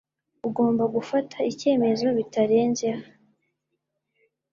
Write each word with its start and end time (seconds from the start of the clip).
Ugomba 0.47 0.83
gufata 0.95 1.37
icyemezo 1.51 2.05
bitarenze 2.17 2.87
h. 2.97 3.01